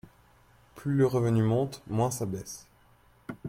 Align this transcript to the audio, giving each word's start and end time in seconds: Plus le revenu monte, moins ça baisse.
Plus 0.73 0.95
le 0.95 1.05
revenu 1.05 1.43
monte, 1.43 1.83
moins 1.85 2.09
ça 2.09 2.25
baisse. 2.25 2.65